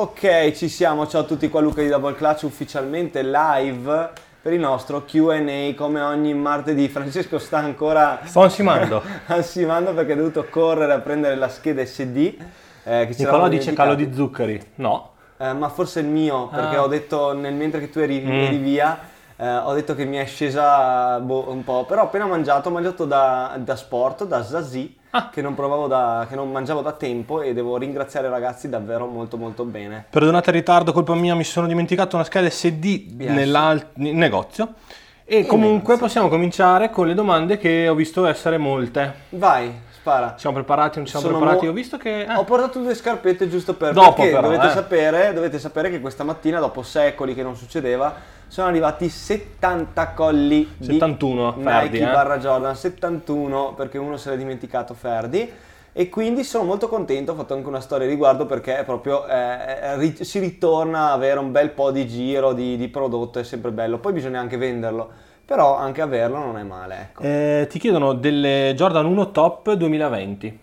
[0.00, 1.08] Ok, ci siamo.
[1.08, 6.00] Ciao a tutti qua Luca di Double Clutch ufficialmente live per il nostro Q&A come
[6.00, 6.88] ogni martedì.
[6.88, 9.02] Francesco sta ancora Sto ansimando.
[9.26, 12.16] ansimando perché è dovuto correre a prendere la scheda SD.
[12.84, 14.62] Eh, che Nicolò dice calo di zuccheri.
[14.76, 15.14] No.
[15.36, 16.82] Eh, ma forse il mio, perché Ah.
[16.84, 18.30] ho detto nel mentre che tu eri, Mm.
[18.30, 18.96] eri via,
[19.38, 21.84] eh, ho detto che mi è scesa boh, un po'.
[21.86, 25.30] Però ho appena mangiato, ho mangiato da, da sport, da Zazie, Ah.
[25.30, 29.06] che, non provavo da, che non mangiavo da tempo e devo ringraziare i ragazzi davvero
[29.06, 30.04] molto molto bene.
[30.10, 34.74] Perdonate il ritardo, colpa mia, mi sono dimenticato una scheda SD nel negozio.
[35.24, 35.96] E comunque negozio.
[35.98, 39.14] possiamo cominciare con le domande che ho visto essere molte.
[39.30, 39.72] Vai,
[40.08, 40.34] spara.
[40.38, 41.64] Siamo preparati, non siamo Sono preparati?
[41.66, 42.22] mo- Ho visto che...
[42.22, 44.70] eh, Ho portato due scarpette giusto per Dopo perché però, dovete, eh.
[44.70, 48.14] sapere, dovete sapere che questa mattina, dopo secoli che non succedeva,
[48.46, 52.12] sono arrivati 70 colli 71 di Ferdi, Nike eh.
[52.12, 55.50] barra Jordan, 71 perché uno se l'è dimenticato Ferdi.
[55.90, 59.96] E quindi sono molto contento, ho fatto anche una storia a riguardo perché proprio eh,
[59.96, 63.72] ri- si ritorna a avere un bel po' di giro di, di prodotto, è sempre
[63.72, 63.98] bello.
[63.98, 65.10] Poi bisogna anche venderlo,
[65.48, 67.08] però anche averlo non è male.
[67.08, 67.22] Ecco.
[67.22, 70.58] eh, ti chiedono delle Jordan 1 Top 2020.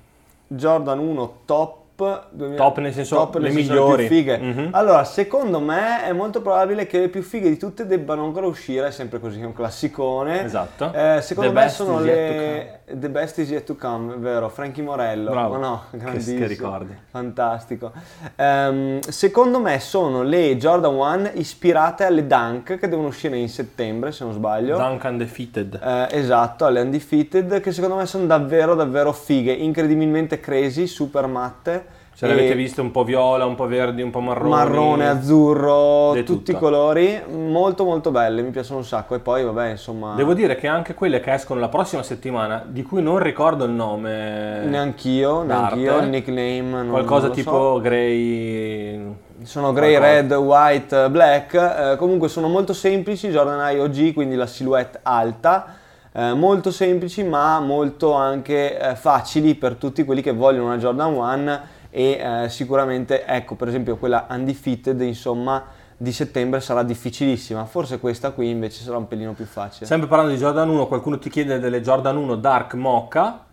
[0.45, 4.05] Jordan 1 top 2000 Top nel senso top le senso migliori.
[4.05, 4.37] più fighe.
[4.37, 4.69] Mhm.
[4.73, 8.89] Allora, secondo me è molto probabile che le più fighe di tutte debbano ancora uscire,
[8.89, 10.43] è sempre così, è un classicone.
[10.43, 10.93] Esatto.
[10.93, 14.47] Eh, secondo The me sono le The best is yet to come, vero?
[14.47, 15.31] Frankie Morello.
[15.31, 15.57] Bravo.
[15.57, 16.37] No, grandissimo.
[16.37, 16.95] che ricordi.
[17.09, 17.91] Fantastico.
[18.35, 24.11] Ehm, secondo me sono le Jordan 1 ispirate alle Dunk che devono uscire in settembre,
[24.11, 24.77] se non sbaglio.
[24.77, 25.79] Dunk Undefeated.
[25.81, 31.94] Eh, esatto, alle Undefeated che secondo me sono davvero davvero fighe, incredibilmente crazy, super matte.
[32.15, 34.49] Ce le E avete viste un po' viola, un po' verdi, un po' marroni.
[34.49, 36.57] Marrone, azzurro, tutti i tutto.
[36.57, 39.15] colori, molto molto belle, mi piacciono un sacco.
[39.15, 42.83] E poi vabbè, insomma, Devo dire che anche quelle che escono la prossima settimana, di
[42.83, 44.63] cui non ricordo il nome.
[44.63, 47.81] neanch'io, d'arte, neanch'io, il nickname, non, Qualcosa non tipo so.
[47.81, 49.15] grey.
[49.43, 50.13] Sono grey, qualcosa.
[50.13, 55.65] red, white, black, eh, comunque sono molto semplici, Jordan OG, quindi la silhouette alta,
[56.13, 61.13] eh, molto semplici ma molto anche eh, facili per tutti quelli che vogliono una Jordan
[61.13, 65.63] 1 e eh, sicuramente, ecco per esempio quella undefeated, insomma,
[65.95, 69.85] di settembre sarà difficilissima, forse questa qui invece sarà un pelino più facile.
[69.85, 73.45] Sempre parlando di Jordan 1, qualcuno ti chiede delle Jordan 1 Dark Mocha.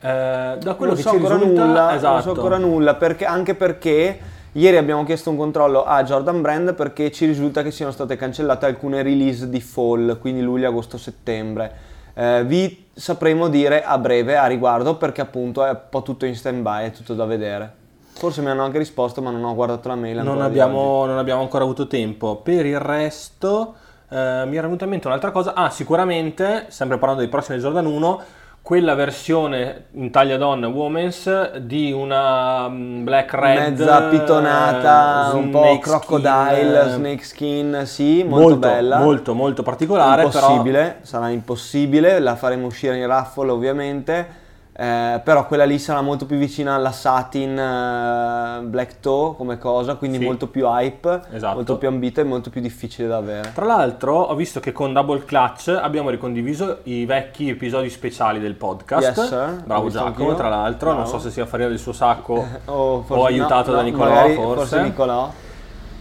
[0.00, 2.12] Eh, da quello non che so ancora risulta, nulla, esatto.
[2.12, 4.18] non so ancora nulla, perché, anche perché
[4.52, 8.66] ieri abbiamo chiesto un controllo a Jordan Brand perché ci risulta che siano state cancellate
[8.66, 11.87] alcune release di fall, quindi luglio, agosto, settembre.
[12.18, 16.34] Eh, vi sapremo dire a breve a riguardo perché appunto è un po' tutto in
[16.34, 17.72] stand by, è tutto da vedere.
[18.14, 21.16] Forse mi hanno anche risposto ma non ho guardato la mail non, di abbiamo, non
[21.18, 22.34] abbiamo ancora avuto tempo.
[22.42, 23.76] Per il resto,
[24.08, 25.54] eh, mi era venuta in mente un'altra cosa.
[25.54, 28.22] Ah, sicuramente, sempre parlando dei prossimi Jordan 1,
[28.68, 35.48] quella versione in taglia donna women's di una mm, black red Mezza pitonata, eh, un
[35.48, 38.98] po' crocodile, skin, eh, snake skin, sì, molto, bella.
[38.98, 44.28] molto molto particolare impossibile, sarà impossibile, la faremo uscire in raffle ovviamente,
[44.80, 49.96] eh, però quella lì sarà molto più vicina alla satin eh, black toe come cosa,
[49.96, 50.24] quindi Sì.
[50.24, 51.54] molto più hype, Esatto.
[51.56, 53.50] molto più ambita e molto più difficile da avere.
[53.54, 58.54] tra l'altro ho visto che con Double Clutch abbiamo ricondiviso i vecchi episodi speciali del
[58.54, 59.62] podcast Yes, sir.
[59.64, 61.18] Bravo Giacomo tra l'altro non Bravo.
[61.18, 64.34] so se sia farina del suo sacco O, o aiutato no, da no, Nicolò magari
[64.34, 64.82] forse.
[64.82, 65.30] Nicolò.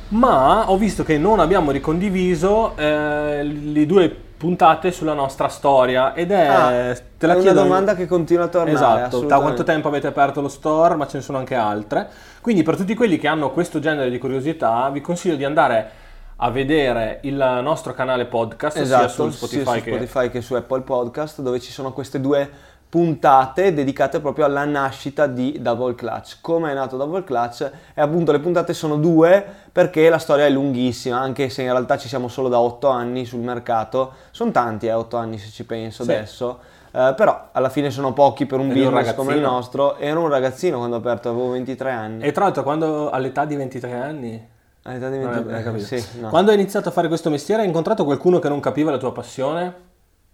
[0.10, 6.31] Ma ho visto che non abbiamo ricondiviso eh, le due puntate sulla nostra storia ed
[6.31, 6.46] è...
[6.46, 8.75] Ah, te la è una domanda che continua a tornare.
[8.75, 12.08] Esatto, da quanto tempo avete aperto lo store, ma ce ne sono anche altre.
[12.40, 15.92] Quindi per tutti quelli che hanno questo genere di curiosità, vi consiglio di andare
[16.38, 20.42] a vedere il nostro canale podcast Esatto, sia su Spotify, sia su che Spotify che
[20.42, 22.50] su Apple Podcast, dove ci sono queste due
[22.90, 26.38] puntate dedicate proprio alla nascita di Double Clutch.
[26.42, 27.70] Come è nato Double Clutch?
[27.94, 31.98] E appunto le puntate sono due perché la storia è lunghissima, anche se in realtà
[31.98, 34.14] ci siamo solo da 8 anni sul mercato.
[34.31, 36.12] Sono tanti, eh, 8 anni se ci penso Sì.
[36.12, 36.59] adesso.
[36.92, 39.98] Eh, però alla fine sono pochi per un Eri un business come il nostro.
[39.98, 42.24] Ero un ragazzino quando ho aperto, avevo 23 anni.
[42.24, 44.48] E tra l'altro quando all'età di 23 anni...
[44.84, 45.86] All'età di non 23 hai- hai capito.
[45.86, 46.30] Sì, no.
[46.30, 49.12] Quando hai iniziato a fare questo mestiere hai incontrato qualcuno che non capiva la tua
[49.12, 49.87] passione?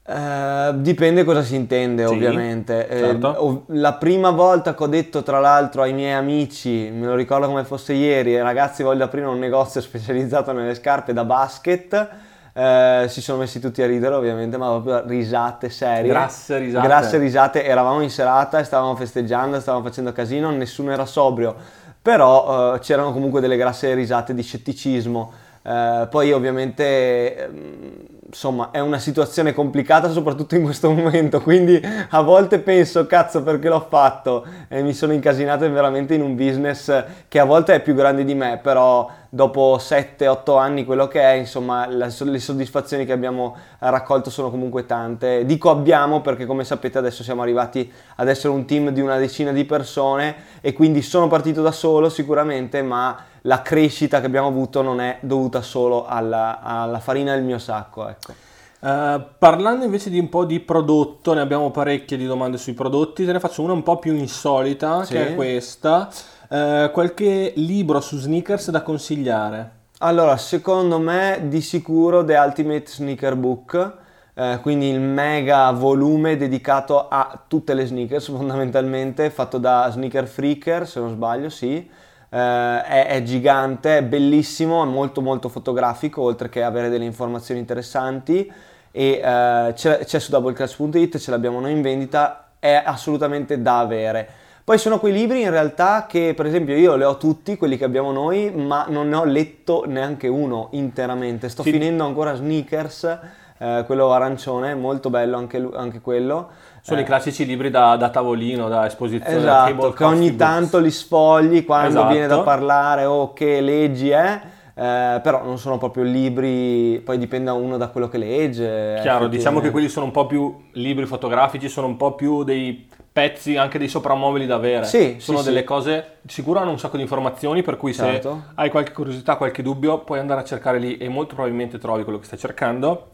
[0.05, 2.87] Eh, dipende cosa si intende, Sì, ovviamente.
[2.89, 3.35] Eh, certo.
[3.41, 7.47] ov- la prima volta che ho detto, tra l'altro, ai miei amici, me lo ricordo
[7.47, 12.09] come fosse ieri, ragazzi, voglio aprire un negozio specializzato nelle scarpe da basket.
[12.55, 16.07] eh, si sono messi tutti a ridere, ovviamente, ma proprio risate serie.
[16.11, 16.85] Grasse risate.
[16.87, 17.63] Grasse risate.
[17.65, 21.55] Eravamo in serata e stavamo festeggiando, stavamo facendo casino, nessuno era sobrio.
[21.99, 25.31] Però eh, c'erano comunque delle grasse risate di scetticismo.
[25.63, 27.93] Eh, poi ovviamente ehm,
[28.33, 33.69] insomma è una situazione complicata soprattutto in questo momento, quindi a volte penso cazzo perché
[33.69, 34.43] l'ho fatto?
[34.67, 38.33] E mi sono incasinato veramente in un business che a volte è più grande di
[38.33, 44.51] me, però dopo 7-8 anni quello che è, insomma le soddisfazioni che abbiamo raccolto sono
[44.51, 45.43] comunque tante.
[45.43, 49.51] Dico abbiamo perché come sapete adesso siamo arrivati ad essere un team di una decina
[49.51, 54.83] di persone e quindi sono partito da solo sicuramente, ma la crescita che abbiamo avuto
[54.83, 58.07] non è dovuta solo alla, alla farina del mio sacco.
[58.07, 58.33] Ecco.
[58.81, 63.25] Uh, parlando invece di un po' di prodotto, ne abbiamo parecchie di domande sui prodotti,
[63.25, 65.13] te ne faccio una un po' più insolita, sì.
[65.13, 66.09] che è questa.
[66.49, 69.71] Uh, qualche libro su sneakers da consigliare?
[69.99, 73.93] Allora, secondo me di sicuro The Ultimate Sneaker Book,
[74.33, 80.87] eh, quindi il mega volume dedicato a tutte le sneakers fondamentalmente, fatto da Sneaker Freaker
[80.87, 81.89] se non sbaglio, sì
[82.33, 87.59] eh, è, è, gigante, è bellissimo, è molto molto fotografico, oltre che avere delle informazioni
[87.59, 88.51] interessanti
[88.91, 94.41] e eh, c'è, c'è su doubleclass.it, ce l'abbiamo noi in vendita, è assolutamente da avere.
[94.65, 97.83] Poi sono quei libri in realtà che per esempio io li ho tutti, quelli che
[97.83, 101.49] abbiamo noi, ma non ne ho letto neanche uno interamente.
[101.49, 101.71] Sto sì.
[101.71, 103.19] finendo ancora Sneakers,
[103.57, 106.47] eh, quello arancione, molto bello anche, anche quello.
[106.79, 107.03] Sono eh.
[107.03, 109.35] i classici libri da, da, tavolino, da esposizione.
[109.35, 112.11] Esatto, che ogni tanto li sfogli quando esatto.
[112.13, 114.61] viene da parlare o che leggi, eh.
[114.75, 118.99] Eh, però non sono proprio libri, poi dipende uno da quello che legge.
[119.01, 122.89] Chiaro, diciamo che quelli sono un po' più libri fotografici, sono un po' più dei
[123.13, 124.85] pezzi, anche dei soprammobili da avere.
[124.85, 125.65] Sì, sono sì, delle sì.
[125.65, 128.31] cose, sicuro hanno un sacco di informazioni, per cui certo.
[128.31, 132.03] se hai qualche curiosità, qualche dubbio, puoi andare a cercare lì e molto probabilmente trovi
[132.03, 133.11] quello che stai cercando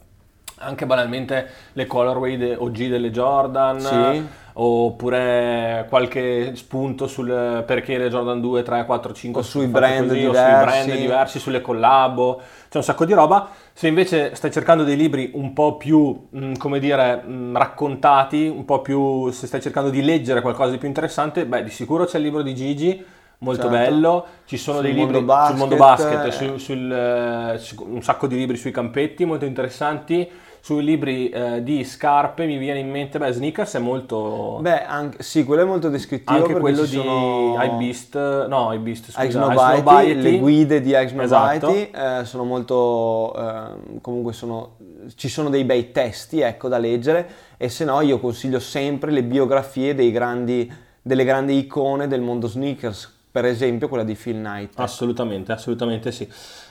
[0.59, 4.27] anche banalmente le colorway OG delle Jordan sì.
[4.53, 10.19] oppure qualche spunto sul perché le Jordan 2, 3, 4, 5 o sui brand, così,
[10.19, 10.39] diversi.
[10.39, 13.49] O sui brand diversi, sulle collabo, c'è un sacco di roba.
[13.73, 17.55] Se invece stai cercando dei libri un po' più, mh, mm, come dire, mh, mm,
[17.55, 21.69] raccontati, un po' più, se stai cercando di leggere qualcosa di più interessante, beh, di
[21.69, 23.05] sicuro c'è il libro di Gigi,
[23.39, 23.77] molto certo.
[23.77, 24.25] bello.
[24.45, 28.35] Ci sono sul dei libri basket, sul mondo basket, su, sul, eh, un sacco di
[28.35, 30.29] libri sui campetti molto interessanti
[30.61, 34.59] sui libri eh, di scarpe mi viene in mente, beh, Sneakers è molto...
[34.61, 36.37] Beh, anche, sì, quello è molto descrittivo.
[36.37, 37.55] Anche quello di sono...
[37.61, 41.73] iBeast, no, iBeast, scusa, Ike le guide di Ike esatto.
[41.73, 44.75] eh, sono molto, eh, comunque sono,
[45.15, 49.23] ci sono dei bei testi, ecco, da leggere e se no io consiglio sempre le
[49.23, 50.71] biografie grandi,
[51.01, 54.79] delle grandi icone del mondo sneakers, per esempio quella di Phil Knight.
[54.79, 56.27] Assolutamente, assolutamente sì.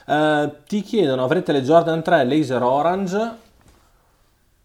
[0.07, 3.47] Uh, ti chiedono, avrete le Jordan 3 Laser Orange?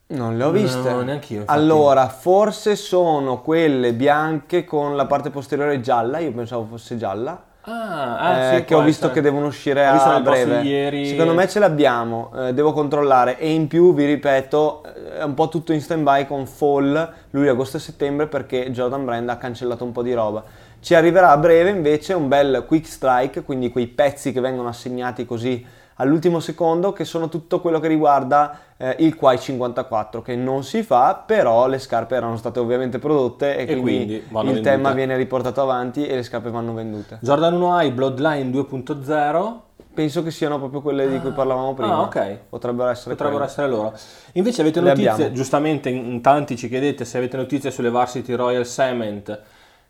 [0.08, 0.92] Non le ho viste.
[0.92, 1.44] No, neanche io.
[1.48, 7.52] Allora, forse sono quelle bianche con la parte posteriore gialla, io pensavo fosse gialla.
[7.66, 9.22] Ah, ah eh, sì, che ho visto essere.
[9.22, 10.62] che devono uscire ho a breve.
[10.64, 11.08] Ieri...
[11.08, 13.40] Secondo me ce l'abbiamo, eh, devo controllare.
[13.40, 17.14] E in più, vi ripeto, eh, è un po' tutto in stand by con fall
[17.30, 20.44] luglio, agosto e settembre perché Jordan Brand ha cancellato un po' di roba.
[20.82, 25.26] Ci arriverà a breve invece un bel quick strike, quindi quei pezzi che vengono assegnati
[25.26, 30.64] così all'ultimo secondo che sono tutto quello che riguarda eh, il Quai 54 che non
[30.64, 35.16] si fa però le scarpe erano state ovviamente prodotte e, e quindi, il tema viene
[35.18, 40.82] riportato avanti e le scarpe vanno vendute Jordan 1i Bloodline 2.0 Penso che siano proprio
[40.82, 41.34] quelle di cui ah.
[41.34, 41.94] parlavamo prima.
[41.94, 42.38] Ah, ok.
[42.50, 43.94] Potrebbero essere, Potrebbero essere loro.
[44.34, 45.34] Invece avete Le notizie, abbiamo.
[45.34, 49.40] giustamente in tanti ci chiedete se avete notizie sulle Varsity Royal Cement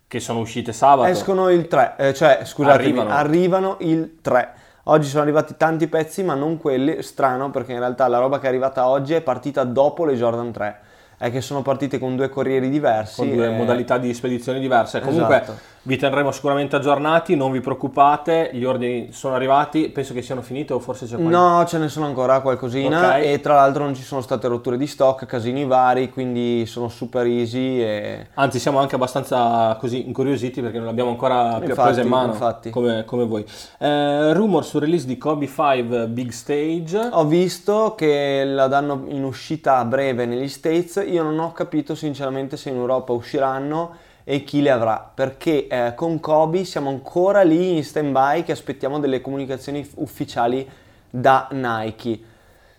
[0.05, 1.07] che sono uscite sabato.
[1.07, 3.09] Escono il 3, eh, cioè scusatemi, arrivano.
[3.09, 4.53] arrivano il 3.
[4.85, 7.01] Oggi sono arrivati tanti pezzi, ma non quelli.
[7.01, 10.51] Strano perché in realtà la roba che è arrivata oggi è partita dopo le Jordan
[10.51, 10.79] 3
[11.17, 13.21] è che sono partite con due corrieri diversi.
[13.21, 13.49] Con due e...
[13.49, 14.99] modalità di spedizione diverse.
[14.99, 15.59] Comunque esatto.
[15.85, 20.71] Vi terremo sicuramente aggiornati, non vi preoccupate, gli ordini sono arrivati, penso che siano finiti
[20.71, 21.37] o forse c'è qualcosa?
[21.37, 23.33] No, ce ne sono ancora qualcosina okay.
[23.33, 27.25] e tra l'altro non ci sono state rotture di stock, casini vari, quindi sono super
[27.25, 27.81] easy.
[27.81, 28.27] E...
[28.35, 32.69] Anzi siamo anche abbastanza così incuriositi perché non l'abbiamo ancora più presa in mano, infatti.
[32.69, 33.45] Come, come voi.
[33.77, 37.09] Eh, rumor sul release di Kobe 5 Big Stage.
[37.11, 41.93] Ho visto che la danno in uscita a breve negli States io non ho capito
[41.95, 47.41] sinceramente se in Europa usciranno e chi le avrà, perché eh, con Kobe siamo ancora
[47.41, 50.67] lì in stand by che aspettiamo delle comunicazioni ufficiali
[51.09, 52.31] da Nike.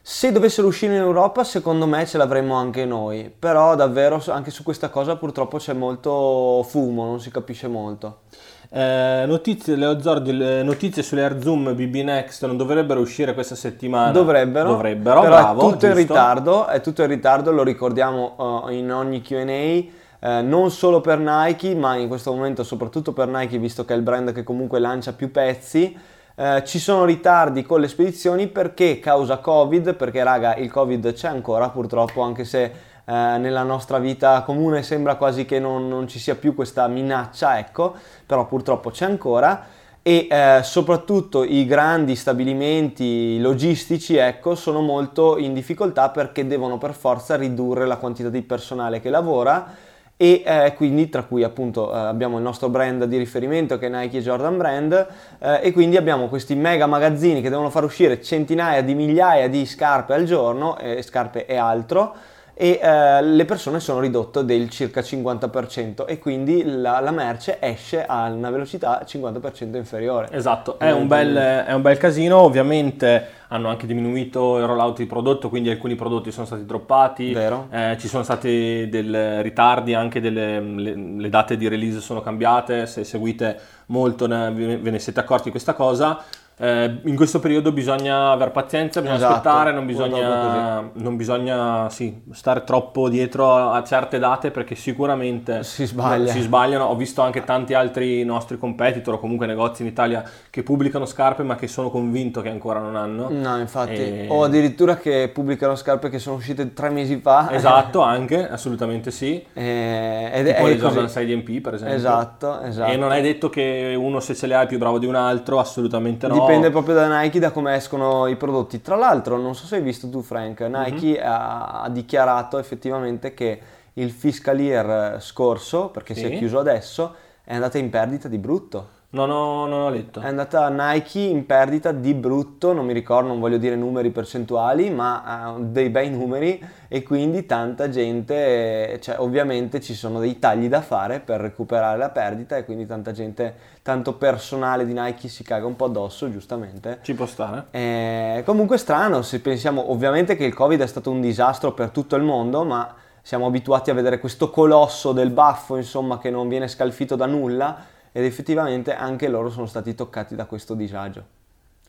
[0.06, 4.62] Se dovessero uscire in Europa, secondo me ce l'avremmo anche noi, però davvero anche su
[4.62, 8.20] questa cosa purtroppo c'è molto fumo, non si capisce molto.
[8.68, 14.10] Eh, notizie, Leo Zordi, notizie sulle Air Zoom BB Next non dovrebbero uscire questa settimana.
[14.10, 15.86] Dovrebbero, dovrebbero bravo, è tutto giusto.
[15.86, 20.02] in ritardo, è tutto in ritardo, lo ricordiamo uh, in ogni Q&A.
[20.24, 23.96] Eh, non solo per Nike, ma in questo momento soprattutto per Nike, visto che è
[23.96, 25.94] il brand che comunque lancia più pezzi.
[26.34, 31.28] Eh, ci sono ritardi con le spedizioni perché causa Covid, perché raga il Covid c'è
[31.28, 32.72] ancora purtroppo anche se eh,
[33.04, 37.94] nella nostra vita comune sembra quasi che non, non, ci sia più questa minaccia, ecco,
[38.24, 39.66] però purtroppo c'è ancora
[40.00, 46.94] e eh, soprattutto i grandi stabilimenti logistici ecco, sono molto in difficoltà perché devono per
[46.94, 51.98] forza ridurre la quantità di personale che lavora e eh, quindi tra cui appunto eh,
[51.98, 55.06] abbiamo il nostro brand di riferimento che è Nike Jordan Brand
[55.38, 59.66] eh, e quindi abbiamo questi mega magazzini che devono far uscire centinaia di migliaia di
[59.66, 62.14] scarpe al giorno, scarpe e altro
[62.56, 68.06] e eh, le persone sono ridotte del circa 50% e quindi la, la, merce esce
[68.06, 70.28] a una velocità 50% inferiore.
[70.30, 75.06] Esatto, è un, bel, è un, bel, casino, ovviamente hanno anche diminuito il rollout di
[75.06, 80.60] prodotto, quindi alcuni prodotti sono stati droppati, eh, ci sono stati dei ritardi, anche delle
[80.60, 85.50] le, le date di release sono cambiate, se seguite molto ve ne siete accorti di
[85.50, 86.22] questa cosa
[86.56, 92.22] eh, in questo periodo bisogna avere pazienza, bisogna esatto, aspettare, non bisogna, non bisogna sì,
[92.30, 96.30] stare troppo dietro a certe date perché sicuramente si, sbaglia.
[96.30, 96.84] si, sbagliano.
[96.84, 101.42] Ho visto anche tanti altri nostri competitor o comunque negozi in Italia che pubblicano scarpe
[101.42, 103.28] ma che sono convinto che ancora non hanno.
[103.30, 104.26] No, infatti, e...
[104.28, 107.50] o addirittura che pubblicano scarpe che sono uscite tre mesi fa.
[107.50, 109.44] Esatto, anche, assolutamente sì.
[109.52, 110.30] E...
[110.32, 111.96] Ed tipo è le Jordan 6 DMP per esempio.
[111.96, 112.92] Esatto, esatto.
[112.92, 115.16] E non è detto che uno se ce le ha è più bravo di un
[115.16, 118.80] altro, assolutamente no dipende proprio da Nike, da come escono i prodotti.
[118.80, 121.26] Tra l'altro, non so se hai visto tu, Frank, Nike mm-hmm.
[121.26, 123.60] ha, ha, dichiarato effettivamente che
[123.94, 126.20] il fiscal year scorso, perché sì.
[126.20, 128.88] si è chiuso adesso, è andata in perdita di brutto.
[129.14, 130.18] Non ho, non ho letto.
[130.18, 134.90] È andata Nike in perdita di brutto, non mi ricordo, non voglio dire numeri percentuali,
[134.90, 140.68] ma uh, dei bei numeri e quindi tanta gente, cioè ovviamente ci sono dei tagli
[140.68, 145.44] da fare per recuperare la perdita e quindi tanta gente, tanto personale di Nike si
[145.44, 146.98] caga un po' addosso, giustamente.
[147.02, 147.66] Ci può stare.
[147.70, 152.16] Eh, comunque strano, se pensiamo ovviamente che il Covid è stato un disastro per tutto
[152.16, 152.92] il mondo, ma
[153.22, 157.92] siamo abituati a vedere questo colosso del baffo, insomma, che non viene scalfito da nulla
[158.16, 161.24] ed effettivamente anche loro sono stati toccati da questo disagio.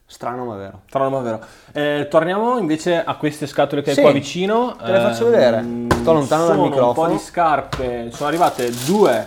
[0.08, 0.82] Strano ma vero.
[0.88, 1.40] Strano ma vero.
[1.72, 4.76] Eh, torniamo invece a queste scatole che sì, hai qua vicino.
[4.76, 5.62] Te le faccio vedere.
[5.62, 6.88] Mm, Sto lontano dal microfono.
[6.88, 8.10] un po' di scarpe.
[8.10, 9.24] Sono arrivate due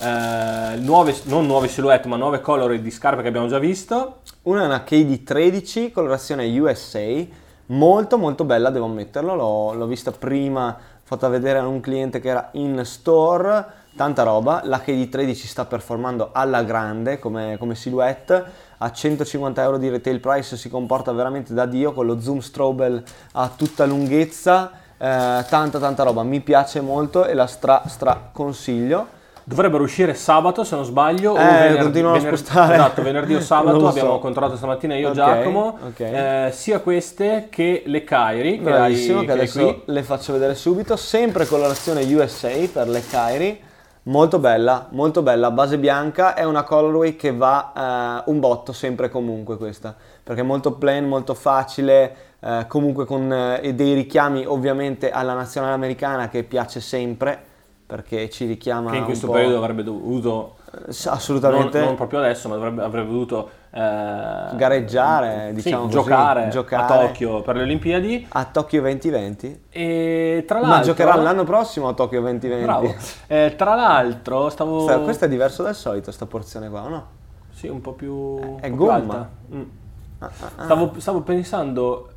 [0.00, 4.18] eh, nuove, non nuove silhouette, ma nuove colori di scarpe che abbiamo già visto.
[4.42, 7.24] Una è una KD13, colorazione USA.
[7.68, 9.34] Molto molto bella, devo ammetterlo.
[9.34, 14.62] L'ho, l'ho vista prima, fatta vedere a un cliente che era in store tanta roba,
[14.64, 18.44] la KD13 sta performando alla grande come, come, silhouette,
[18.78, 23.02] a 150 euro di retail price si comporta veramente da Dio con lo zoom strobel
[23.32, 29.22] a tutta lunghezza, eh, tanta tanta roba, mi piace molto e la stra stra consiglio.
[29.46, 32.74] Dovrebbero uscire sabato se non sbaglio, eh, o continuano vener- a spostare.
[32.76, 33.88] Esatto, venerdì o sabato so.
[33.88, 36.46] abbiamo controllato stamattina io e okay, Giacomo, okay.
[36.46, 38.56] Eh, sia queste che le Kairi.
[38.56, 43.72] Bravissimo, che, hai, che adesso le faccio vedere subito, sempre colorazione USA per le Kairi
[44.06, 49.06] Molto bella, molto bella, base bianca, è una colorway che va uh, un botto sempre
[49.06, 54.44] e comunque questa, perché è molto plain, molto facile, uh, comunque con uh, dei richiami
[54.44, 57.42] ovviamente alla nazionale americana che piace sempre,
[57.86, 58.90] perché ci richiama...
[58.90, 60.56] Che in questo periodo avrebbe dovuto...
[61.06, 61.78] assolutamente.
[61.78, 66.82] Non, non, proprio adesso, ma dovrebbe, avrebbe dovuto eh, gareggiare, diciamo sì, così, giocare, giocare,
[66.82, 68.26] a Tokyo per le Olimpiadi.
[68.30, 69.64] A Tokyo 2020.
[69.70, 70.76] E tra l'altro...
[70.78, 72.64] Ma giocherà l'anno prossimo a Tokyo 2020.
[72.64, 72.94] Bravo.
[73.26, 74.82] Eh, tra l'altro stavo...
[74.82, 77.06] Sta, questo è diverso dal solito, sta porzione qua, no?
[77.50, 78.58] Sì, un po' più...
[78.60, 79.28] È po gomma.
[79.48, 79.62] Più mm.
[80.18, 80.64] ah, ah, ah.
[80.64, 82.10] Stavo, stavo, pensando...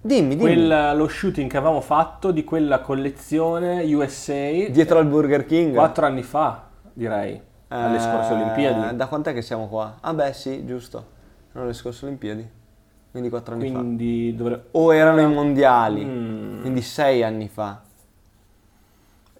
[0.00, 0.40] Dimmi, dimmi.
[0.40, 4.68] Quel, lo shooting che avevamo fatto di quella collezione USA...
[4.70, 5.74] Dietro al Burger King.
[5.74, 8.88] Quattro anni fa, direi alle scorse Olimpiadi.
[8.88, 9.96] Eh, da quant'è che siamo qua?
[10.00, 11.04] Ah beh sì, giusto,
[11.52, 12.48] erano le scorse Olimpiadi,
[13.10, 14.36] quindi quattro anni quindi fa.
[14.36, 14.64] Dovre...
[14.72, 16.60] O erano i mondiali, mm.
[16.60, 17.82] quindi sei anni fa.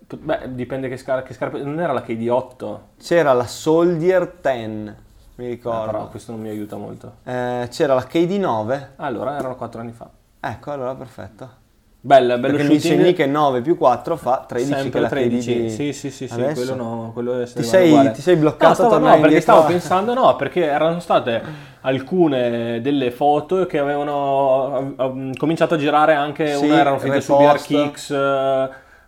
[0.08, 1.60] Beh, dipende che, scar- che scarpe...
[1.62, 2.78] Non era la KD8?
[2.96, 4.94] C'era la Soldier 10,
[5.36, 5.82] mi ricordo.
[5.82, 7.16] Ah, però questo non mi aiuta molto.
[7.24, 8.86] Eh, c'era la KD9.
[8.96, 10.08] Allora, erano quattro anni fa.
[10.38, 11.64] Ecco, allora perfetto.
[12.06, 13.04] Bella, bello Perché shooting.
[13.04, 15.60] mi che 9 più 4 fa 13 Sempre che la 13.
[15.60, 15.70] di...
[15.70, 19.20] Sì, sì, sì, sì quello no, quello ti sei, ti sei bloccato no, stavo, no,
[19.20, 21.42] perché stavo pensando no, perché erano state
[21.80, 24.94] alcune delle foto che avevano
[25.36, 28.14] cominciato a girare anche sì, una erano finite su BRKX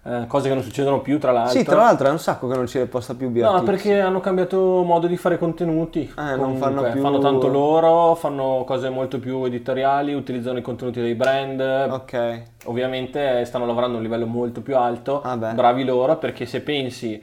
[0.02, 1.58] eh, cose che non succedono più tra l'altro.
[1.58, 3.52] Sì, tra l'altro è un sacco che non ci riposta più BRKX.
[3.52, 6.00] No, perché hanno cambiato modo di fare contenuti.
[6.02, 7.00] Eh, Comunque, non fanno più...
[7.00, 11.60] Fanno tanto loro, fanno cose molto più editoriali, utilizzano i contenuti dei brand.
[11.60, 12.42] Ok.
[12.64, 15.22] Ovviamente stanno lavorando a un livello molto più alto.
[15.22, 17.20] Ah bravi loro, perché se pensi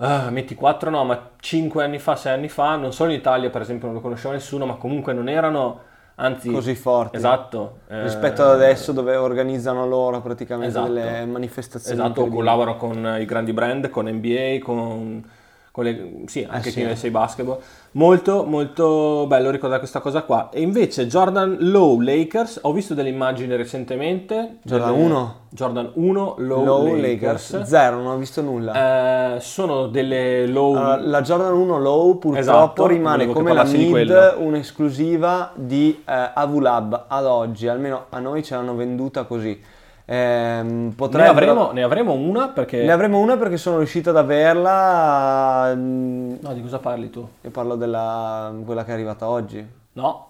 [0.00, 3.50] Ah, metti 4 no, ma 5 anni fa, 6 anni fa, non solo in Italia
[3.50, 5.80] per esempio non lo conosceva nessuno, ma comunque non erano,
[6.20, 6.50] anzi...
[6.50, 7.16] Così forti.
[7.16, 7.78] Esatto.
[7.88, 10.92] eh, Rispetto ad adesso dove organizzano loro praticamente Esatto.
[10.92, 12.00] delle manifestazioni.
[12.00, 15.24] Esatto, collaborano con i grandi brand, con NBA, con
[15.84, 16.80] le, sì, anche Eh sì.
[16.82, 17.58] con USA Basketball.
[17.92, 20.50] Molto, molto bello ricordare questa cosa qua.
[20.50, 24.58] E invece Jordan Low Lakers, ho visto delle immagini recentemente.
[24.62, 25.34] Jordan delle- 1?
[25.50, 27.52] Jordan 1 Low, Low Lakers.
[27.52, 27.62] Lakers.
[27.68, 29.36] Zero, non ho visto nulla.
[29.36, 30.74] Eh, sono delle low...
[30.74, 37.04] Allora, la Jordan 1 Low purtroppo Esatto, rimane come la mid un'esclusiva di eh, Avulab
[37.08, 39.58] ad oggi, almeno a noi ce l'hanno venduta così.
[40.14, 42.82] Ne, potrebbero- avremo, ne avremo una perché...
[42.82, 45.72] ne avremo una perché sono riuscito ad averla.
[45.74, 47.28] mm, No, di cosa parli tu?
[47.42, 49.66] Io parlo della quella che è arrivata oggi.
[49.92, 50.26] No,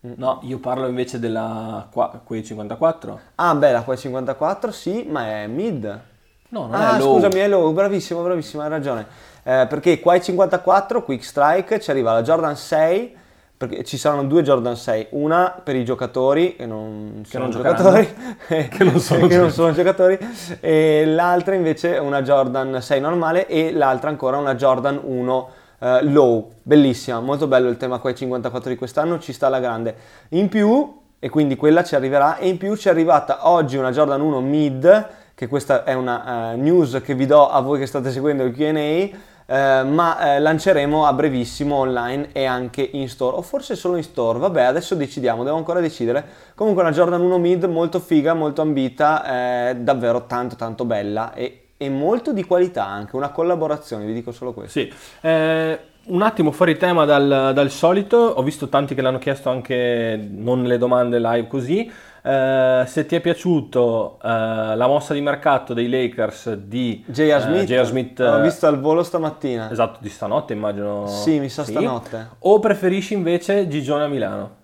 [0.00, 1.88] no, io parlo invece della
[2.24, 3.20] quei 54.
[3.36, 6.00] Ah, beh, la qua 54 sì, ma è mid.
[6.48, 7.14] No, non Ah, è low.
[7.14, 9.06] scusami, è low, bravissimo, bravissimo, hai ragione.
[9.44, 13.16] Eh, perché qua ai 54, Quick Strike, ci arriva la Jordan 6,
[13.66, 18.08] perché ci saranno due Jordan 6, una per i giocatori, che non sono non giocatori,
[18.48, 19.52] Che non sono che non giocatori.
[19.52, 20.18] sono giocatori,
[20.58, 26.02] e l'altra invece è una Jordan 6 normale e l'altra ancora una Jordan 1 eh,
[26.06, 29.94] low, bellissima, molto bello il tema qua ai 54 di quest'anno, ci sta alla grande.
[30.30, 33.92] In più, e quindi quella ci arriverà, e in più ci è arrivata oggi una
[33.92, 37.86] Jordan 1 mid, che questa è una eh, news che vi do a voi che
[37.86, 43.36] state seguendo il Q&A, eh, ma eh, lanceremo a brevissimo online e anche in store,
[43.36, 46.24] o forse solo in store, vabbè adesso decidiamo, devo ancora decidere.
[46.54, 51.68] Comunque una Jordan 1 mid molto figa, molto ambita, eh, davvero tanto tanto bella e,
[51.76, 54.80] e molto di qualità anche, una collaborazione, vi dico solo questo.
[54.80, 59.50] Sì, eh, un attimo fuori tema dal, dal solito, ho visto tanti che l'hanno chiesto
[59.50, 61.90] anche non nelle domande live così.
[62.24, 67.40] Eh, se ti è piaciuto eh, la mossa di mercato dei Lakers di J.R.
[67.40, 67.84] Smith, J.R.
[67.84, 69.70] Smith, l'ho eh, visto al volo stamattina.
[69.70, 71.06] esatto, di stanotte immagino.
[71.08, 72.28] Sì, mi sa stanotte.
[72.40, 74.60] O preferisci invece Gigione a Milano?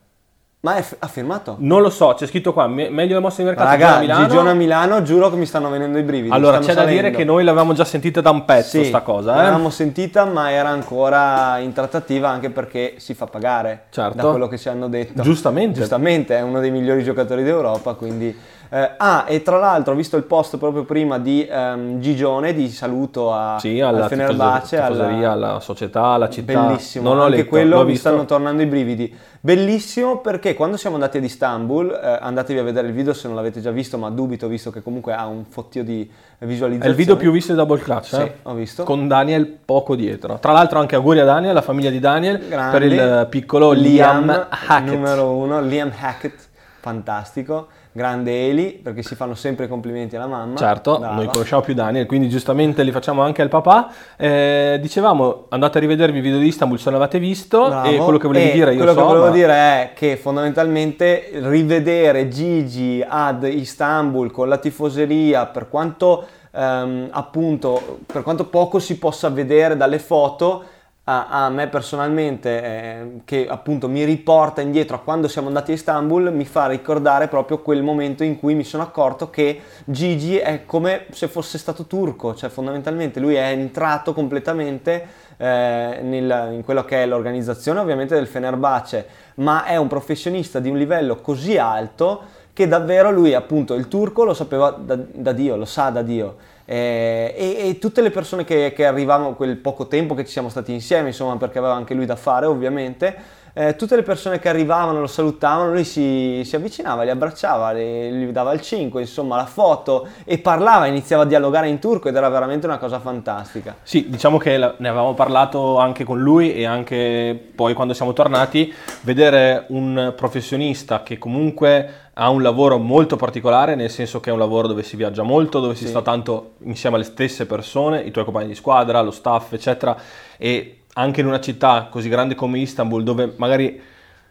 [0.61, 1.55] Ma è f- ha firmato?
[1.61, 4.51] Non lo so, c'è scritto qua, me- meglio la mossa di mercato Raga, a Milano.
[4.51, 6.35] A Milano, giuro che mi stanno venendo i brividi.
[6.35, 7.19] allora, c'è stanno da dire salendo.
[7.19, 9.37] che noi l'avevamo già sentita da un pezzo Sì, sta cosa, eh?
[9.37, 14.17] l'avevamo sentita, ma era ancora in trattativa anche perché si fa pagare Certo.
[14.17, 15.23] da quello che ci hanno detto.
[15.23, 15.79] Giustamente.
[15.79, 18.37] Giustamente, è uno dei migliori giocatori d'Europa, quindi...
[18.71, 22.69] eh, ah, e tra l'altro ho visto il post proprio prima di ehm, Gigione, di
[22.71, 26.61] saluto a, Sì, alla al Fenerbahce, alla- alla società, alla città.
[26.67, 29.15] Bellissimo, Non ho anche letto, quello mi stanno tornando i brividi.
[29.41, 33.37] Bellissimo perché quando siamo andati ad Istanbul, eh, andatevi a vedere il video se non
[33.37, 36.91] l'avete già visto, ma dubito visto che comunque ha un fottio di È visualizzazione.
[36.91, 38.35] il video più visto di Double Clutch, Sì, eh?
[38.43, 38.83] ho visto.
[38.83, 40.39] con Daniel poco dietro.
[40.41, 42.79] Tra l'altro anche auguri a Daniel, alla famiglia di Daniel, Grande.
[42.79, 44.85] per il piccolo Liam, Hackett.
[44.85, 46.37] numero uno, Liam Hackett,
[46.81, 50.57] fantastico, grande Eli, perché si fanno sempre i complimenti alla mamma.
[50.57, 51.15] Certo, Brava.
[51.15, 53.91] noi conosciamo più Daniel, quindi giustamente li facciamo anche al papà.
[54.17, 57.89] Eh, dicevamo, andate a rivedervi il video di Istanbul se non l'avete visto Bravo.
[57.89, 60.17] e quello che volevi E dire io quello so, che volevo ma- dire è che
[60.17, 68.79] fondamentalmente rivedere Gigi ad Istanbul con la tifoseria per quanto ehm, appunto per quanto poco
[68.79, 70.63] si possa vedere dalle foto
[71.11, 75.75] a, a me personalmente eh, che appunto mi riporta indietro a quando siamo andati a
[75.75, 80.65] Istanbul mi fa ricordare proprio quel momento in cui mi sono accorto che Gigi è
[80.67, 86.85] come se fosse stato turco cioè fondamentalmente lui è entrato completamente eh, nel- in quello
[86.85, 92.23] che è l'organizzazione ovviamente del Fenerbahce, ma è un professionista di un livello così alto
[92.53, 96.37] che davvero lui appunto il turco lo sapeva da, da Dio, lo sa da Dio.
[96.71, 100.51] Eh, e, e tutte le persone che, che arrivavano quel poco tempo che ci siamo
[100.51, 103.17] stati insieme, insomma, perché aveva anche lui da fare, ovviamente,
[103.61, 108.11] eh, tutte le persone che arrivavano lo salutavano, lui si, si avvicinava, li abbracciava, li-
[108.13, 112.15] gli dava il 5, insomma, la foto e parlava, iniziava a dialogare in turco ed
[112.15, 113.75] era veramente una cosa fantastica.
[113.83, 118.13] Sì, diciamo che la- ne avevamo parlato anche con lui e anche poi quando siamo
[118.13, 124.33] tornati, vedere un professionista che comunque ha un lavoro molto particolare, nel senso che è
[124.33, 125.91] un lavoro dove si viaggia molto, dove si Sì.
[125.91, 129.97] sta tanto insieme alle stesse persone, i tuoi compagni di squadra, lo staff, eccetera,
[130.37, 133.81] e anche in una città così grande come Istanbul, dove magari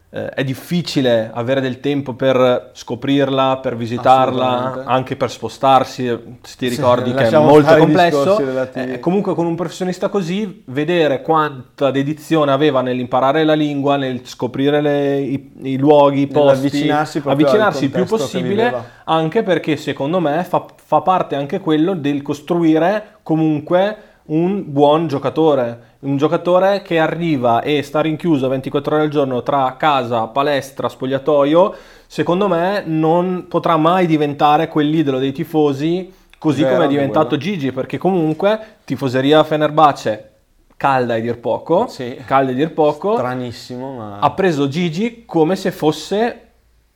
[0.10, 6.08] eh, è difficile avere del tempo per scoprirla, per visitarla, anche per spostarsi,
[6.42, 8.38] se ti Sì, ricordi che è molto complesso.
[8.74, 14.82] Eh, comunque con un professionista così, vedere quanta dedizione aveva nell'imparare la lingua, nel scoprire
[14.82, 18.74] le- i, i luoghi, i posti, al avvicinarsi il più possibile,
[19.06, 25.96] anche perché secondo me fa, fa parte anche quello del costruire comunque un buon giocatore,
[26.00, 31.76] un giocatore che arriva e sta rinchiuso 24 ore al giorno tra casa, palestra, spogliatoio,
[32.08, 37.42] secondo me non potrà mai diventare quell'idolo dei tifosi così Vero, come è diventato quello.
[37.44, 40.32] Gigi, perché comunque tifoseria Fenerbahce
[40.78, 42.16] calda a dir poco, Sì.
[42.26, 44.20] calda a dir poco, Stranissimo, ma...
[44.20, 46.47] ha preso Gigi come se fosse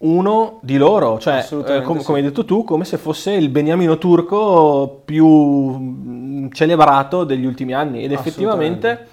[0.04, 2.06] uno di loro, cioè eh, com- sì.
[2.06, 7.74] come hai detto tu, come se fosse il beniamino turco più mm, celebrato degli ultimi
[7.74, 9.08] anni ed effettivamente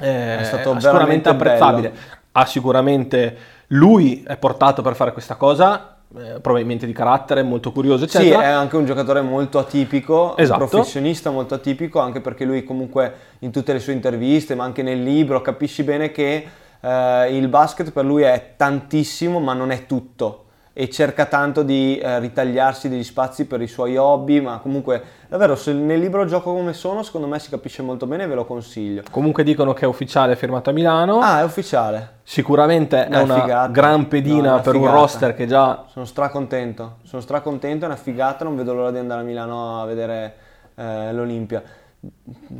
[0.00, 1.88] eh, È stato sicuramente veramente apprezzabile.
[1.90, 2.00] bello.
[2.32, 3.36] Ha sicuramente
[3.68, 8.42] lui è portato per fare questa cosa, eh, probabilmente di carattere, molto curioso, Sì, eccetera.
[8.42, 10.62] è anche un giocatore molto atipico, Esatto.
[10.62, 14.82] un professionista molto atipico, anche perché lui comunque in tutte le sue interviste, ma anche
[14.82, 16.46] nel libro, capisci bene che
[16.82, 20.38] eh, il basket per lui è tantissimo, ma non è tutto.
[20.74, 25.54] E cerca tanto di eh, ritagliarsi degli spazi per i suoi hobby, ma comunque davvero
[25.54, 28.46] se nel libro gioco come sono, secondo me si capisce molto bene e ve lo
[28.46, 29.02] consiglio.
[29.10, 31.18] Comunque dicono che è ufficiale, è firmato a Milano.
[31.20, 32.20] Ah, è ufficiale.
[32.22, 33.66] Sicuramente è Una una figata.
[33.70, 34.98] gran pedina No, è una per un figata.
[34.98, 39.20] roster che già Sono stracontento, sono stracontento, è una figata, non vedo l'ora di andare
[39.20, 40.34] a Milano a vedere
[40.74, 41.62] eh, l'Olimpia.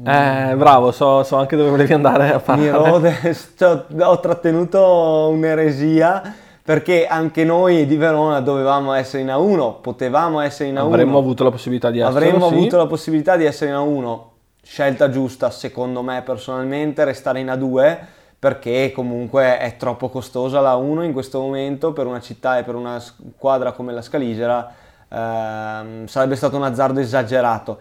[0.05, 2.71] Eh, bravo, so, so anche dove volevi andare a parlare.
[2.91, 10.39] rode, sto- ho trattenuto un'eresia perché anche noi di Verona dovevamo essere in A1, potevamo
[10.41, 12.27] essere in A1, Avremmo avuto la possibilità di essere.
[12.27, 12.55] avremmo sì.
[12.55, 14.21] avuto la possibilità di essere in A1.
[14.65, 17.99] Scelta giusta, secondo me personalmente, restare in A2
[18.39, 22.77] perché comunque è troppo costosa la A1 in questo momento per una città e per
[22.77, 24.73] una squadra come la Scaligera.
[25.09, 27.79] ehm, sarebbe stato un azzardo esagerato.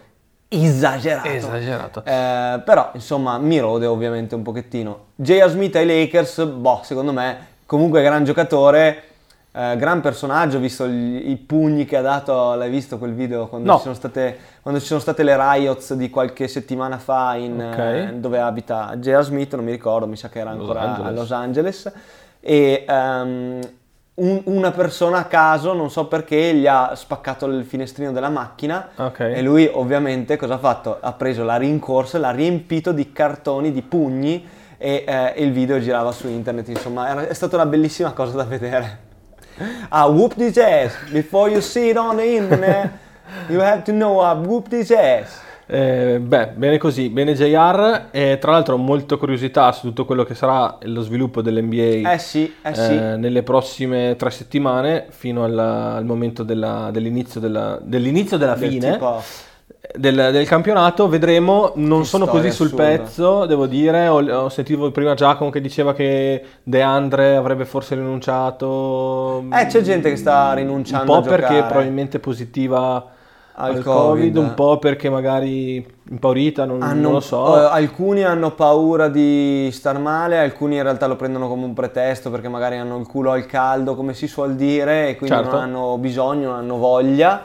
[0.53, 1.27] Esagerato.
[1.29, 2.03] Esagerato.
[2.03, 5.05] Eh, però insomma mi rode ovviamente un pochettino.
[5.15, 5.47] J.R.
[5.49, 9.03] Smith ai Lakers, boh, secondo me comunque gran giocatore,
[9.53, 13.71] eh, gran personaggio, visto gli- i pugni che ha dato, l'hai visto quel video quando,
[13.71, 13.77] No.
[13.77, 17.77] ci, sono state, quando ci sono state le riots di qualche settimana fa in, Ok.
[17.79, 19.23] eh, dove abita J.R.
[19.23, 21.13] Smith, non mi ricordo, mi sa che era Los ancora a Angeles.
[21.15, 21.91] Los Angeles
[22.41, 23.59] e ehm,
[24.15, 28.89] un- una persona a caso, non so perché, gli ha spaccato il finestrino della macchina
[28.97, 29.19] Ok.
[29.21, 30.97] e lui ovviamente cosa ha fatto?
[30.99, 34.45] Ha preso la rincorsa, l'ha riempito di cartoni, di pugni
[34.77, 38.43] e eh, il video girava su internet, insomma era- è stata una bellissima cosa da
[38.43, 39.09] vedere.
[39.89, 42.89] Ah, whoop this ass, before you see it on the internet,
[43.47, 45.39] you have to know how whoop this ass.
[45.73, 48.07] Eh, beh, bene così, bene JR.
[48.11, 52.53] E tra l'altro molta curiosità su tutto quello che sarà lo sviluppo dell'NBA Eh sì,
[52.61, 52.91] eh sì.
[52.93, 58.69] eh, nelle prossime tre settimane fino alla- al momento della- dell'inizio, della, dell'inizio della Del
[58.69, 59.21] fine tipo-
[59.95, 61.07] del, del campionato.
[61.07, 62.83] Vedremo, non Che sono così sul assurda.
[62.85, 64.07] pezzo, devo dire.
[64.09, 69.45] Ho, ho sentito prima Giacomo che diceva che De Andre avrebbe forse rinunciato.
[69.53, 71.41] Eh, c'è gente che sta un rinunciando po' a giocare.
[71.41, 73.05] perché probabilmente positiva
[73.61, 74.33] Al al, Covid.
[74.33, 77.57] COVID, un po' perché magari impaurita, non, Hanno- non lo so.
[77.57, 82.29] eh, alcuni hanno paura di star male, alcuni in realtà lo prendono come un pretesto
[82.29, 85.51] perché magari hanno il culo al caldo, come si suol dire, e quindi Certo.
[85.55, 87.41] non hanno bisogno, non hanno voglia.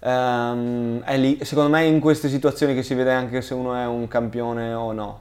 [0.00, 3.74] Ehm, è lì, secondo me, è in queste situazioni che si vede anche se uno
[3.74, 5.20] è un campione o no.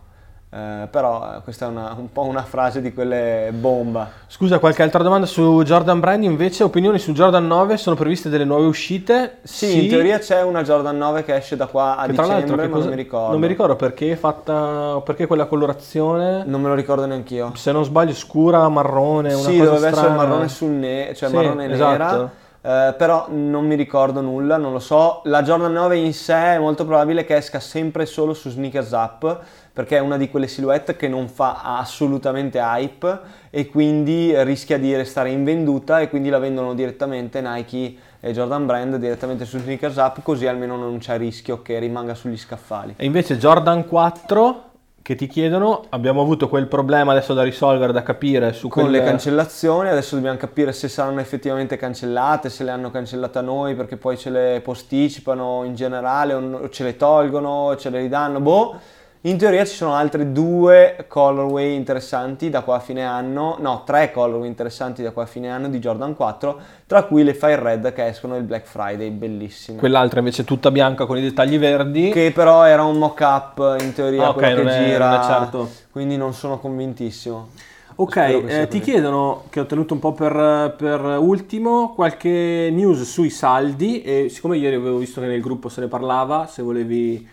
[0.49, 4.09] Eh, però eh, questa è una- un po' una frase di quelle bomba.
[4.27, 6.63] Scusa, qualche altra domanda su Jordan Brand invece?
[6.63, 7.75] Opinioni su Jordan 9?
[7.75, 9.39] Sono previste delle nuove uscite?
[9.43, 12.41] Sì, in teoria c'è una Jordan 9 che esce da qua a Che tra l'altro,
[12.43, 13.31] dicembre, ma cosa- non mi ricordo.
[13.31, 15.01] Non mi ricordo perché è fatta.
[15.03, 16.43] Perché quella colorazione.
[16.45, 17.51] Non me lo ricordo neanch'io.
[17.55, 20.15] Se non sbaglio, scura, marrone, una sì, cosa doveva essere strana.
[20.15, 21.91] marrone sul nero, cioè Sì, marrone esatto.
[22.15, 22.31] nera.
[22.67, 25.21] Eh, però non mi ricordo nulla, non lo so.
[25.23, 29.39] La Jordan 9 in sé è molto probabile che esca sempre solo su Sneakers Up,
[29.71, 33.19] perché è una di quelle silhouette che non fa assolutamente hype
[33.51, 38.97] e quindi rischia di restare invenduta e quindi la vendono direttamente Nike e Jordan Brand
[38.97, 42.95] direttamente su Sneakers Up, così almeno non c'è rischio che rimanga sugli scaffali.
[42.97, 44.66] E invece Jordan 4
[45.07, 48.99] che ti chiedono, abbiamo avuto quel problema adesso da risolvere, da capire su con quelle-
[48.99, 53.73] le cancellazioni, adesso dobbiamo capire se saranno effettivamente cancellate, se le hanno cancellate a noi
[53.73, 58.75] perché poi ce le posticipano in generale o ce le tolgono, ce le ridanno, boh.
[59.21, 64.11] In teoria ci sono altre due colorway interessanti da qua a fine anno, no, tre
[64.11, 67.93] colorway interessanti da qua a fine anno di Jordan 4, tra cui le Fire Red
[67.93, 69.79] che escono il Black Friday, bellissime.
[69.79, 72.11] Quell'altra invece tutta bianca con i dettagli verdi.
[72.11, 75.69] Che però era un mock-up in teoria Ah, ok, quello che è- gira, certo.
[75.91, 77.49] quindi non sono convintissimo.
[77.95, 83.31] Ok, eh, ti chiedono, che ho tenuto un po' per, per ultimo, qualche news sui
[83.31, 87.27] saldi e siccome ieri avevo visto che nel gruppo se ne parlava, se volevi...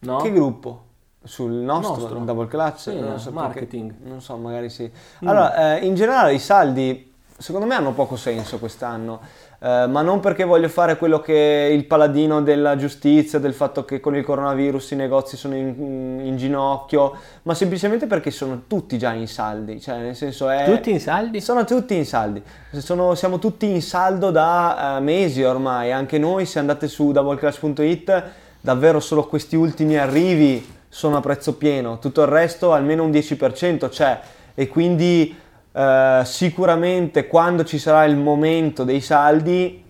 [0.00, 0.16] No?
[0.16, 0.82] Che gruppo?
[1.24, 2.18] Sul nostro, Nostro.
[2.20, 2.78] Double Clutch?
[2.78, 3.94] Sì, non so perché- marketing.
[4.02, 4.90] non so, magari sì.
[5.24, 9.20] Allora, eh, in generale i saldi secondo me hanno poco senso quest'anno,
[9.58, 13.98] eh, ma non perché voglio fare quello che il paladino della giustizia, del fatto che
[13.98, 19.12] con il coronavirus i negozi sono in, in ginocchio, ma semplicemente perché sono tutti già
[19.12, 20.64] in saldi, cioè nel senso è...
[20.64, 21.40] Tutti in saldi?
[21.40, 26.46] Sono tutti in saldi, sono, siamo tutti in saldo da uh, mesi ormai, anche noi
[26.46, 28.22] se andate su doubleclass.it
[28.60, 33.88] davvero solo questi ultimi arrivi sono a prezzo pieno, tutto il resto almeno un 10%
[33.88, 34.20] c'è
[34.54, 35.36] e quindi
[35.72, 39.82] eh, sicuramente quando ci sarà il momento dei saldi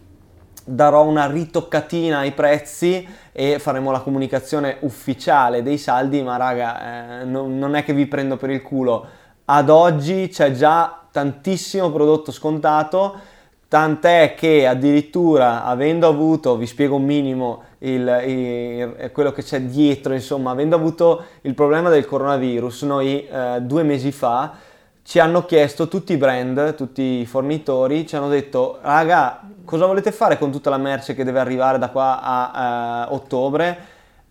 [0.65, 7.25] darò una ritoccatina ai prezzi e faremo la comunicazione ufficiale dei saldi, ma raga, eh,
[7.27, 9.07] non, non è che vi prendo per il culo.
[9.45, 13.15] Ad oggi c'è già tantissimo prodotto scontato,
[13.75, 20.15] tant'è che addirittura avendo avuto, vi spiego un minimo il, il, quello che c'è dietro,
[20.15, 24.53] insomma, avendo avuto il problema del coronavirus, noi eh, due mesi fa
[25.03, 30.13] ci hanno chiesto tutti i brand, tutti i fornitori, ci hanno detto raga cosa volete
[30.13, 33.79] fare con tutta la merce che deve arrivare da qua a uh, ottobre?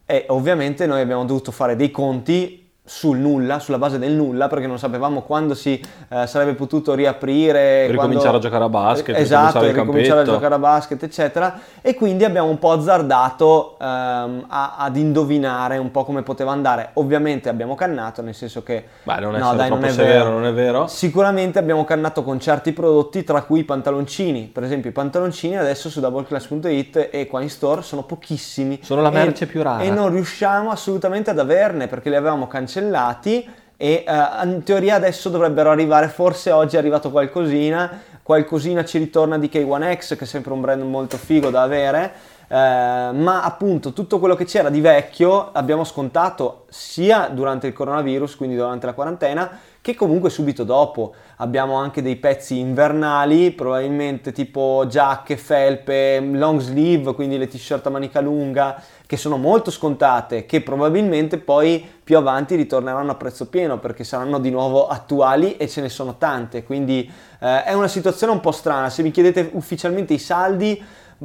[0.06, 4.68] E ovviamente noi abbiamo dovuto fare dei conti sul nulla, sulla base del nulla, perché
[4.68, 7.88] non sapevamo quando si eh, sarebbe potuto riaprire.
[7.88, 8.38] Ricominciare quando...
[8.38, 9.18] a giocare a basket.
[9.18, 11.60] Esatto, ricominciare a giocare a basket, eccetera.
[11.82, 16.90] E quindi abbiamo un po' azzardato ehm, a, ad indovinare un po' come poteva andare.
[16.94, 18.86] Ovviamente abbiamo cannato, nel senso che...
[19.04, 20.30] Beh, non è no, dai, non è severo, vero.
[20.32, 20.88] non è vero.
[20.88, 24.50] Sicuramente abbiamo cannato con certi prodotti, tra cui i pantaloncini.
[24.54, 28.80] Per esempio i pantaloncini adesso su doubleclass.it e qua in store sono pochissimi.
[28.84, 29.84] Sono la merce e, più rara.
[29.84, 34.96] E non riusciamo assolutamente ad averne, perché li avevamo cancellati cancellati e uh, in teoria
[34.96, 40.28] adesso dovrebbero arrivare, forse oggi è arrivato qualcosina, qualcosina ci ritorna di K1X che è
[40.28, 42.14] sempre un brand molto figo da avere,
[42.48, 48.36] uh, ma appunto tutto quello che c'era di vecchio abbiamo scontato sia durante il coronavirus,
[48.38, 54.86] quindi durante la quarantena, che comunque subito dopo abbiamo anche dei pezzi invernali, probabilmente tipo
[54.88, 60.62] giacche, felpe, long sleeve, quindi le t-shirt a manica lunga, che sono molto scontate, che
[60.62, 65.82] probabilmente poi più avanti ritorneranno a prezzo pieno perché saranno di nuovo attuali e ce
[65.82, 68.90] ne sono tante, quindi eh, è una situazione un po' strana.
[68.90, 70.82] Se mi chiedete ufficialmente i saldi,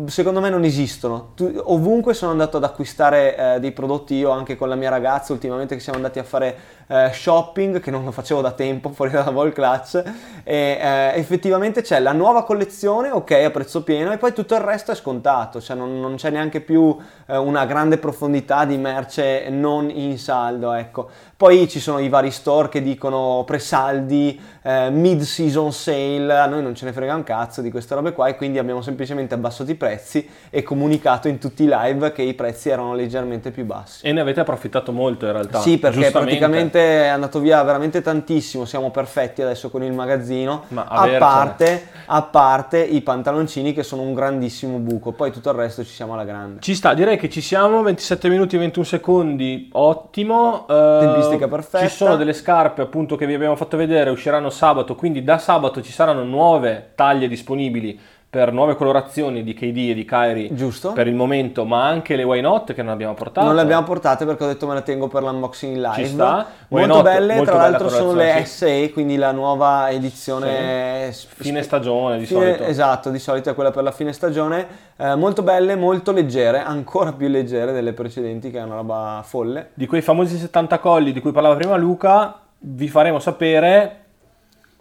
[0.07, 1.33] secondo me non esistono.
[1.35, 5.33] Tu, ovunque sono andato ad acquistare eh, dei prodotti io anche con la mia ragazza
[5.33, 6.57] ultimamente che siamo andati a fare
[6.89, 10.03] eh, shopping che non lo facevo da tempo fuori dalla Vol Clutch
[10.43, 14.61] e eh, effettivamente c'è la nuova collezione ok a prezzo pieno e poi tutto il
[14.61, 16.97] resto è scontato cioè non, non c'è neanche più
[17.27, 21.09] eh, una grande profondità di merce non in saldo ecco.
[21.39, 26.63] Poi ci sono i vari store che dicono presaldi eh, mid season sale a noi
[26.63, 29.71] non ce ne frega un cazzo di queste robe qua e quindi abbiamo semplicemente abbassato
[29.71, 34.05] i prezzi e comunicato in tutti i live che i prezzi erano leggermente più bassi.
[34.05, 38.01] E ne avete approfittato molto in realtà sì perché praticamente veramente, è andato via veramente
[38.01, 44.03] tantissimo, siamo perfetti adesso con il magazzino, a parte, a parte, i pantaloncini che sono
[44.03, 46.61] un grandissimo buco, poi tutto il resto ci siamo alla grande.
[46.61, 50.67] Ci sta, direi che ci siamo, 27 minuti e 21 secondi, ottimo.
[50.69, 51.87] Uh, Tempistica perfetta.
[51.87, 55.83] Ci sono delle scarpe appunto che vi abbiamo fatto vedere, usciranno sabato, quindi da sabato
[55.83, 57.99] ci saranno nuove taglie disponibili
[58.31, 60.93] per nuove colorazioni di KD e di Kyrie Giusto.
[60.93, 63.47] per il momento, ma anche le Why Not che non abbiamo portato.
[63.47, 65.95] Non le abbiamo portate perché ho detto me le tengo per l'unboxing live.
[65.95, 66.47] Ci sta.
[66.69, 71.27] Molto not, belle, molto tra l'altro sono le SA, quindi la nuova edizione sì.
[71.31, 72.65] fine stagione di fine, solito.
[72.65, 74.67] Esatto, di solito è quella per la fine stagione.
[74.99, 79.71] Eh, molto belle, molto leggere, ancora più leggere delle precedenti che è una roba folle.
[79.73, 84.03] Di quei famosi 70 colli di cui parlava prima Luca, vi faremo sapere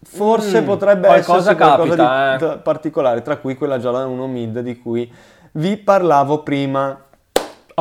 [0.04, 2.58] Forse mm, potrebbe essere qualcosa di eh.
[2.60, 5.12] particolare, tra cui quella Jordan 1 Mid di cui
[5.54, 7.02] vi parlavo prima.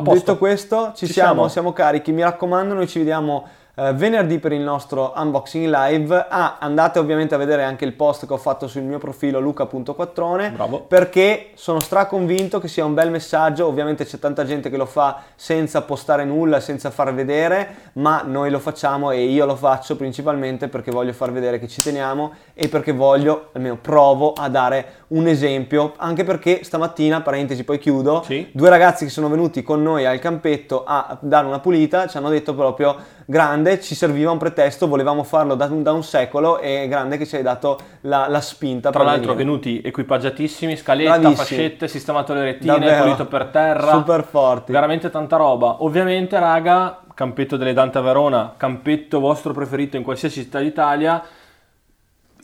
[0.03, 2.13] Detto questo, ci, ci siamo, siamo, siamo carichi.
[2.13, 3.47] Mi raccomando, noi ci vediamo
[3.79, 6.27] eh, venerdì per il nostro unboxing live.
[6.31, 10.53] Ah, andate ovviamente a vedere anche il post che ho fatto sul mio profilo luca.quattrone
[10.53, 10.81] Bravo.
[10.81, 13.67] perché sono straconvinto che sia un bel messaggio.
[13.67, 18.49] Ovviamente c'è tanta gente che lo fa senza postare nulla, senza far vedere, ma noi
[18.49, 22.69] lo facciamo e io lo faccio principalmente perché voglio far vedere che ci teniamo e
[22.69, 28.49] perché voglio, almeno provo a dare un esempio, anche perché stamattina, parentesi, poi chiudo, sì.
[28.53, 32.31] due ragazzi che sono venuti con noi al campetto a dare una pulita ci hanno
[32.31, 37.19] detto proprio grande, ci serviva un pretesto, volevamo farlo da, da un secolo e grande
[37.19, 38.91] che ci hai dato la, la spinta.
[38.91, 39.45] Tra l'altro venire.
[39.45, 41.37] venuti equipaggiatissimi, scaletta, Bravissimi.
[41.37, 43.03] fascette, sistemato le rettine, Davvero.
[43.03, 43.91] pulito per terra.
[43.93, 44.73] Super forti.
[44.73, 45.83] Veramente tanta roba.
[45.83, 51.23] Ovviamente raga, campetto delle Dante a Verona, campetto vostro preferito in qualsiasi città d'Italia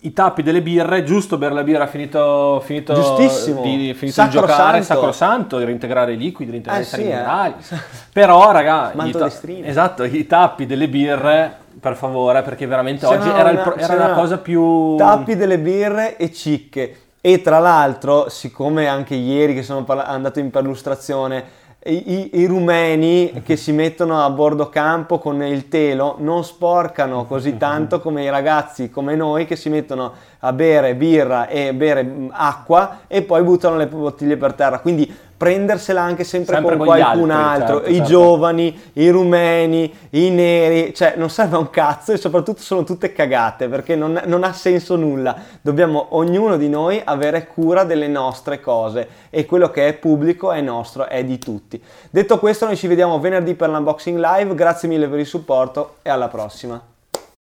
[0.05, 3.63] i tappi delle birre, giusto per la birra finito, finito, Giustissimo.
[3.63, 4.83] Di, finito di giocare, santo.
[4.83, 7.55] sacrosanto, reintegrare i liquidi, reintegrare eh, i sali sì, minerali.
[7.71, 7.77] Eh.
[8.13, 9.31] Però, raga, ta-
[9.63, 14.13] esatto, i tappi delle birre per favore, perché veramente oggi era, una, pro- era la
[14.13, 14.97] cosa più...
[14.97, 16.97] Tappi delle birre e cicche.
[17.21, 21.45] E tra l'altro, siccome anche ieri che sono parla- andato in perlustrazione
[21.85, 27.57] i, i, rumeni che si mettono a bordo campo con il telo non sporcano così
[27.57, 30.13] tanto come i ragazzi come noi che si mettono
[30.45, 34.79] a bere birra e bere mm, acqua e poi buttano le bottiglie per terra.
[34.81, 38.11] Quindi prendersela anche sempre, sempre con, con qualcun altri, altro, certo, i certo.
[38.11, 43.13] giovani, i rumeni, i neri, cioè non serve a un cazzo e soprattutto sono tutte
[43.13, 45.35] cagate perché non, non, ha senso nulla.
[45.61, 50.61] Dobbiamo ognuno di noi avere cura delle nostre cose e quello che è pubblico è
[50.61, 51.83] nostro, è di tutti.
[52.09, 56.11] Detto questo noi ci vediamo venerdì per l'unboxing live, grazie mille per il supporto e
[56.11, 56.92] alla prossima.